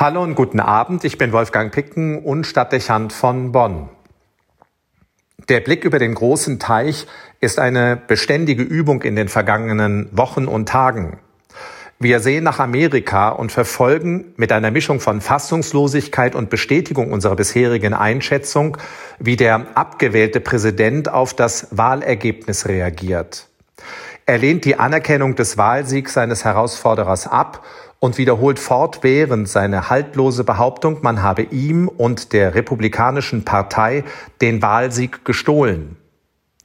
Hallo 0.00 0.22
und 0.22 0.36
guten 0.36 0.60
Abend, 0.60 1.02
ich 1.02 1.18
bin 1.18 1.32
Wolfgang 1.32 1.72
Picken 1.72 2.22
und 2.22 2.46
Stadtdechant 2.46 3.12
von 3.12 3.50
Bonn. 3.50 3.88
Der 5.48 5.58
Blick 5.58 5.82
über 5.82 5.98
den 5.98 6.14
großen 6.14 6.60
Teich 6.60 7.08
ist 7.40 7.58
eine 7.58 8.00
beständige 8.06 8.62
Übung 8.62 9.02
in 9.02 9.16
den 9.16 9.26
vergangenen 9.26 10.08
Wochen 10.12 10.46
und 10.46 10.68
Tagen. 10.68 11.18
Wir 11.98 12.20
sehen 12.20 12.44
nach 12.44 12.60
Amerika 12.60 13.30
und 13.30 13.50
verfolgen 13.50 14.34
mit 14.36 14.52
einer 14.52 14.70
Mischung 14.70 15.00
von 15.00 15.20
Fassungslosigkeit 15.20 16.36
und 16.36 16.48
Bestätigung 16.48 17.10
unserer 17.10 17.34
bisherigen 17.34 17.92
Einschätzung, 17.92 18.78
wie 19.18 19.34
der 19.34 19.66
abgewählte 19.74 20.38
Präsident 20.38 21.08
auf 21.08 21.34
das 21.34 21.76
Wahlergebnis 21.76 22.68
reagiert. 22.68 23.48
Er 24.28 24.36
lehnt 24.36 24.66
die 24.66 24.78
Anerkennung 24.78 25.36
des 25.36 25.56
Wahlsiegs 25.56 26.12
seines 26.12 26.44
Herausforderers 26.44 27.26
ab 27.26 27.64
und 27.98 28.18
wiederholt 28.18 28.58
fortwährend 28.58 29.48
seine 29.48 29.88
haltlose 29.88 30.44
Behauptung, 30.44 30.98
man 31.00 31.22
habe 31.22 31.44
ihm 31.44 31.88
und 31.88 32.34
der 32.34 32.54
Republikanischen 32.54 33.46
Partei 33.46 34.04
den 34.42 34.60
Wahlsieg 34.60 35.24
gestohlen. 35.24 35.96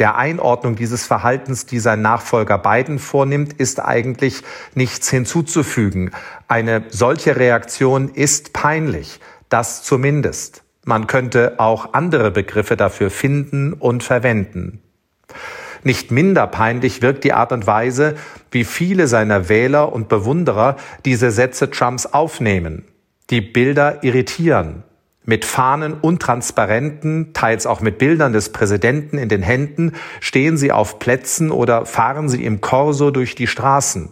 Der 0.00 0.16
Einordnung 0.16 0.74
dieses 0.74 1.06
Verhaltens, 1.06 1.64
die 1.64 1.78
sein 1.78 2.02
Nachfolger 2.02 2.58
Biden 2.58 2.98
vornimmt, 2.98 3.52
ist 3.52 3.78
eigentlich 3.78 4.42
nichts 4.74 5.08
hinzuzufügen. 5.08 6.10
Eine 6.48 6.82
solche 6.88 7.36
Reaktion 7.36 8.08
ist 8.08 8.52
peinlich, 8.52 9.20
das 9.50 9.84
zumindest. 9.84 10.64
Man 10.84 11.06
könnte 11.06 11.60
auch 11.60 11.94
andere 11.94 12.32
Begriffe 12.32 12.76
dafür 12.76 13.08
finden 13.10 13.72
und 13.72 14.02
verwenden. 14.02 14.82
Nicht 15.84 16.10
minder 16.10 16.46
peinlich 16.46 17.02
wirkt 17.02 17.24
die 17.24 17.32
Art 17.32 17.52
und 17.52 17.66
Weise, 17.66 18.14
wie 18.50 18.64
viele 18.64 19.08
seiner 19.08 19.48
Wähler 19.48 19.92
und 19.92 20.08
Bewunderer 20.08 20.76
diese 21.04 21.30
Sätze 21.30 21.70
Trumps 21.70 22.06
aufnehmen. 22.06 22.84
Die 23.30 23.40
Bilder 23.40 24.04
irritieren. 24.04 24.84
Mit 25.24 25.44
Fahnen 25.44 25.94
und 25.94 26.20
Transparenten, 26.20 27.32
teils 27.32 27.66
auch 27.66 27.80
mit 27.80 27.98
Bildern 27.98 28.32
des 28.32 28.50
Präsidenten 28.50 29.18
in 29.18 29.28
den 29.28 29.42
Händen, 29.42 29.92
stehen 30.20 30.56
sie 30.56 30.72
auf 30.72 30.98
Plätzen 30.98 31.50
oder 31.50 31.86
fahren 31.86 32.28
sie 32.28 32.44
im 32.44 32.60
Korso 32.60 33.10
durch 33.10 33.34
die 33.34 33.46
Straßen. 33.46 34.10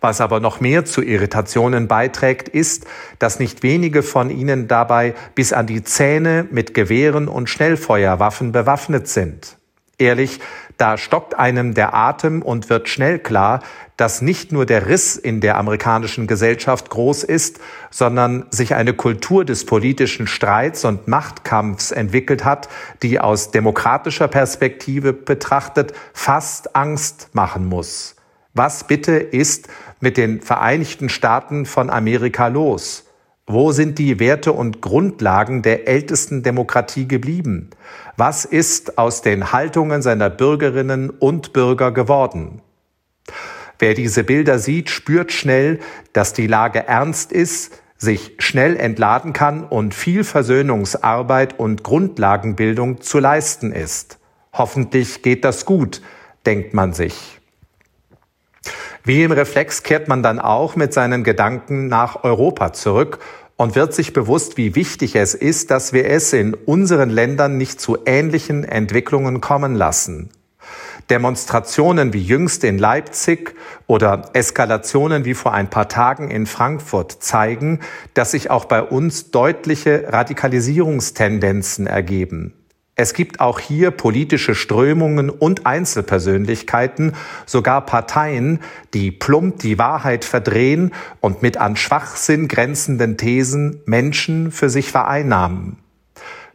Was 0.00 0.20
aber 0.20 0.40
noch 0.40 0.60
mehr 0.60 0.84
zu 0.84 1.02
Irritationen 1.02 1.88
beiträgt, 1.88 2.48
ist, 2.48 2.86
dass 3.18 3.40
nicht 3.40 3.62
wenige 3.62 4.02
von 4.02 4.30
ihnen 4.30 4.68
dabei 4.68 5.14
bis 5.34 5.52
an 5.52 5.66
die 5.66 5.82
Zähne 5.82 6.46
mit 6.50 6.74
Gewehren 6.74 7.28
und 7.28 7.48
Schnellfeuerwaffen 7.48 8.52
bewaffnet 8.52 9.08
sind. 9.08 9.56
Ehrlich, 9.98 10.40
da 10.76 10.98
stockt 10.98 11.38
einem 11.38 11.72
der 11.72 11.94
Atem 11.94 12.42
und 12.42 12.68
wird 12.68 12.90
schnell 12.90 13.18
klar, 13.18 13.62
dass 13.96 14.20
nicht 14.20 14.52
nur 14.52 14.66
der 14.66 14.88
Riss 14.88 15.16
in 15.16 15.40
der 15.40 15.56
amerikanischen 15.56 16.26
Gesellschaft 16.26 16.90
groß 16.90 17.24
ist, 17.24 17.60
sondern 17.90 18.44
sich 18.50 18.74
eine 18.74 18.92
Kultur 18.92 19.46
des 19.46 19.64
politischen 19.64 20.26
Streits 20.26 20.84
und 20.84 21.08
Machtkampfs 21.08 21.92
entwickelt 21.92 22.44
hat, 22.44 22.68
die 23.02 23.18
aus 23.20 23.52
demokratischer 23.52 24.28
Perspektive 24.28 25.14
betrachtet 25.14 25.94
fast 26.12 26.76
Angst 26.76 27.30
machen 27.32 27.64
muss. 27.64 28.16
Was 28.52 28.86
bitte 28.86 29.12
ist 29.12 29.68
mit 30.00 30.18
den 30.18 30.42
Vereinigten 30.42 31.08
Staaten 31.08 31.64
von 31.64 31.88
Amerika 31.88 32.48
los? 32.48 33.05
Wo 33.48 33.70
sind 33.70 34.00
die 34.00 34.18
Werte 34.18 34.52
und 34.52 34.82
Grundlagen 34.82 35.62
der 35.62 35.86
ältesten 35.86 36.42
Demokratie 36.42 37.06
geblieben? 37.06 37.70
Was 38.16 38.44
ist 38.44 38.98
aus 38.98 39.22
den 39.22 39.52
Haltungen 39.52 40.02
seiner 40.02 40.30
Bürgerinnen 40.30 41.10
und 41.10 41.52
Bürger 41.52 41.92
geworden? 41.92 42.60
Wer 43.78 43.94
diese 43.94 44.24
Bilder 44.24 44.58
sieht, 44.58 44.90
spürt 44.90 45.30
schnell, 45.30 45.78
dass 46.12 46.32
die 46.32 46.48
Lage 46.48 46.88
ernst 46.88 47.30
ist, 47.30 47.80
sich 47.96 48.32
schnell 48.38 48.76
entladen 48.76 49.32
kann 49.32 49.62
und 49.62 49.94
viel 49.94 50.24
Versöhnungsarbeit 50.24 51.56
und 51.56 51.84
Grundlagenbildung 51.84 53.00
zu 53.00 53.20
leisten 53.20 53.70
ist. 53.70 54.18
Hoffentlich 54.52 55.22
geht 55.22 55.44
das 55.44 55.64
gut, 55.64 56.02
denkt 56.46 56.74
man 56.74 56.94
sich. 56.94 57.40
Wie 59.06 59.22
im 59.22 59.30
Reflex 59.30 59.84
kehrt 59.84 60.08
man 60.08 60.24
dann 60.24 60.40
auch 60.40 60.74
mit 60.74 60.92
seinen 60.92 61.22
Gedanken 61.22 61.86
nach 61.86 62.24
Europa 62.24 62.72
zurück 62.72 63.20
und 63.54 63.76
wird 63.76 63.94
sich 63.94 64.12
bewusst, 64.12 64.56
wie 64.56 64.74
wichtig 64.74 65.14
es 65.14 65.34
ist, 65.34 65.70
dass 65.70 65.92
wir 65.92 66.10
es 66.10 66.32
in 66.32 66.54
unseren 66.54 67.10
Ländern 67.10 67.56
nicht 67.56 67.80
zu 67.80 67.98
ähnlichen 68.04 68.64
Entwicklungen 68.64 69.40
kommen 69.40 69.76
lassen. 69.76 70.30
Demonstrationen 71.08 72.14
wie 72.14 72.20
jüngst 72.20 72.64
in 72.64 72.78
Leipzig 72.78 73.54
oder 73.86 74.30
Eskalationen 74.32 75.24
wie 75.24 75.34
vor 75.34 75.52
ein 75.52 75.70
paar 75.70 75.88
Tagen 75.88 76.28
in 76.32 76.46
Frankfurt 76.46 77.12
zeigen, 77.22 77.78
dass 78.14 78.32
sich 78.32 78.50
auch 78.50 78.64
bei 78.64 78.82
uns 78.82 79.30
deutliche 79.30 80.06
Radikalisierungstendenzen 80.08 81.86
ergeben. 81.86 82.54
Es 82.98 83.12
gibt 83.12 83.40
auch 83.40 83.60
hier 83.60 83.90
politische 83.90 84.54
Strömungen 84.54 85.28
und 85.28 85.66
Einzelpersönlichkeiten, 85.66 87.12
sogar 87.44 87.84
Parteien, 87.84 88.60
die 88.94 89.10
plump 89.10 89.58
die 89.58 89.78
Wahrheit 89.78 90.24
verdrehen 90.24 90.94
und 91.20 91.42
mit 91.42 91.58
an 91.58 91.76
Schwachsinn 91.76 92.48
grenzenden 92.48 93.18
Thesen 93.18 93.82
Menschen 93.84 94.50
für 94.50 94.70
sich 94.70 94.90
vereinnahmen. 94.90 95.76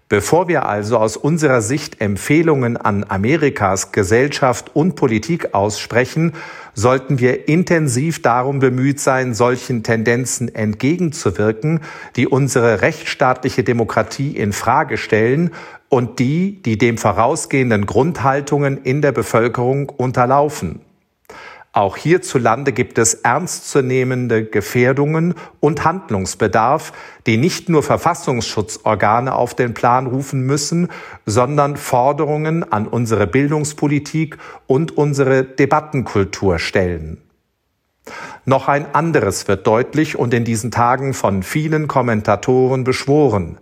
Bevor 0.10 0.48
wir 0.48 0.66
also 0.66 0.98
aus 0.98 1.16
unserer 1.16 1.62
Sicht 1.62 2.02
Empfehlungen 2.02 2.76
an 2.76 3.06
Amerikas 3.08 3.92
Gesellschaft 3.92 4.76
und 4.76 4.96
Politik 4.96 5.54
aussprechen, 5.54 6.34
sollten 6.74 7.20
wir 7.20 7.48
intensiv 7.50 8.22
darum 8.22 8.60
bemüht 8.60 9.00
sein, 9.00 9.36
solchen 9.36 9.84
Tendenzen 9.84 10.54
entgegenzuwirken, 10.54 11.82
die 12.16 12.28
unsere 12.28 12.82
rechtsstaatliche 12.82 13.64
Demokratie 13.64 14.36
in 14.36 14.54
Frage 14.54 14.98
stellen 14.98 15.52
und 15.92 16.20
die, 16.20 16.64
die 16.64 16.78
dem 16.78 16.98
vorausgehenden 16.98 17.86
Grundhaltungen 17.86 18.78
in 18.78 19.02
der 19.02 19.12
Bevölkerung 19.12 19.90
unterlaufen. 19.90 20.80
Auch 21.74 21.98
hierzulande 21.98 22.72
gibt 22.72 22.98
es 22.98 23.14
ernstzunehmende 23.14 24.46
Gefährdungen 24.46 25.34
und 25.60 25.84
Handlungsbedarf, 25.84 26.94
die 27.28 27.36
nicht 27.36 27.68
nur 27.68 27.84
Verfassungsschutzorgane 27.84 29.36
auf 29.36 29.54
den 29.54 29.74
Plan 29.74 30.08
rufen 30.08 30.46
müssen, 30.46 30.88
sondern 31.26 31.76
Forderungen 31.76 32.72
an 32.72 32.88
unsere 32.88 33.28
Bildungspolitik 33.28 34.38
und 34.68 34.98
unsere 34.98 35.44
Debattenkultur 35.44 36.58
stellen. 36.58 37.18
Noch 38.46 38.70
ein 38.70 38.96
anderes 38.96 39.50
wird 39.50 39.68
deutlich 39.68 40.18
und 40.18 40.34
in 40.34 40.46
diesen 40.46 40.72
Tagen 40.72 41.14
von 41.14 41.44
vielen 41.44 41.90
Kommentatoren 41.90 42.86
beschworen. 42.86 43.58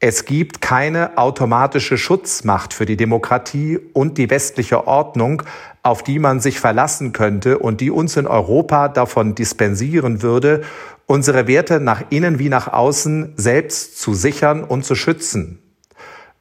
Es 0.00 0.26
gibt 0.26 0.60
keine 0.60 1.18
automatische 1.18 1.98
Schutzmacht 1.98 2.72
für 2.72 2.86
die 2.86 2.96
Demokratie 2.96 3.80
und 3.94 4.16
die 4.16 4.30
westliche 4.30 4.86
Ordnung, 4.86 5.42
auf 5.82 6.04
die 6.04 6.20
man 6.20 6.38
sich 6.38 6.60
verlassen 6.60 7.12
könnte 7.12 7.58
und 7.58 7.80
die 7.80 7.90
uns 7.90 8.16
in 8.16 8.28
Europa 8.28 8.86
davon 8.86 9.34
dispensieren 9.34 10.22
würde, 10.22 10.62
unsere 11.06 11.48
Werte 11.48 11.80
nach 11.80 12.04
innen 12.10 12.38
wie 12.38 12.48
nach 12.48 12.72
außen 12.72 13.32
selbst 13.36 14.00
zu 14.00 14.14
sichern 14.14 14.62
und 14.62 14.84
zu 14.84 14.94
schützen. 14.94 15.58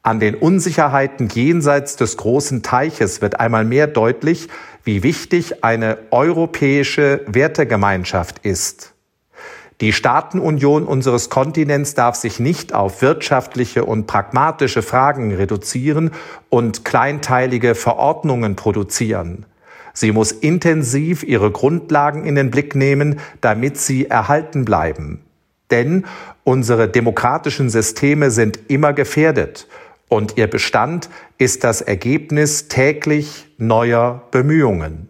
An 0.03 0.19
den 0.19 0.35
Unsicherheiten 0.35 1.27
jenseits 1.27 1.95
des 1.95 2.15
großen 2.15 2.61
Teiches 2.61 3.23
wird 3.23 3.39
einmal 3.39 3.65
mehr 3.65 3.87
deutlich, 3.87 4.49
wie 4.83 5.01
wichtig 5.01 5.63
eine 5.63 5.97
europäische 6.11 7.21
Wertegemeinschaft 7.25 8.45
ist. 8.45 8.93
Die 9.79 9.93
Staatenunion 9.93 10.85
unseres 10.85 11.29
Kontinents 11.29 11.93
darf 11.93 12.15
sich 12.15 12.39
nicht 12.39 12.73
auf 12.73 13.03
wirtschaftliche 13.03 13.85
und 13.85 14.07
pragmatische 14.07 14.81
Fragen 14.81 15.35
reduzieren 15.35 16.11
und 16.49 16.83
kleinteilige 16.83 17.75
Verordnungen 17.75 18.55
produzieren. 18.55 19.45
Sie 19.93 20.11
muss 20.11 20.31
intensiv 20.31 21.23
ihre 21.23 21.51
Grundlagen 21.51 22.25
in 22.25 22.35
den 22.35 22.49
Blick 22.49 22.75
nehmen, 22.75 23.19
damit 23.41 23.77
sie 23.77 24.07
erhalten 24.07 24.65
bleiben. 24.65 25.21
Denn 25.69 26.05
unsere 26.43 26.87
demokratischen 26.87 27.69
Systeme 27.69 28.31
sind 28.31 28.59
immer 28.69 28.93
gefährdet 28.93 29.67
und 30.07 30.37
ihr 30.37 30.47
Bestand 30.47 31.09
ist 31.37 31.63
das 31.63 31.81
Ergebnis 31.81 32.67
täglich 32.67 33.47
neuer 33.57 34.23
Bemühungen. 34.31 35.09